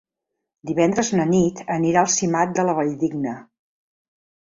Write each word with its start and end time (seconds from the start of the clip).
Divendres 0.69 1.11
na 1.19 1.27
Nit 1.33 1.63
anirà 1.77 2.05
a 2.07 2.11
Simat 2.17 2.59
de 2.59 2.69
la 2.71 2.79
Valldigna. 2.83 3.39